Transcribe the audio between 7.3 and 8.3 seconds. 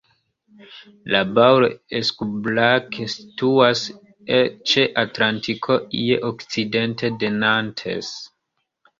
Nantes.